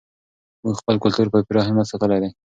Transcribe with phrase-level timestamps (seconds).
[0.63, 2.29] موږ خپل کلتور په پوره همت ساتلی دی.